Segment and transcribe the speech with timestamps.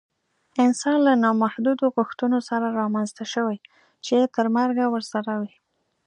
[0.65, 3.57] انسان له نامحدودو غوښتنو سره رامنځته شوی
[4.05, 5.53] چې تر مرګه ورسره وي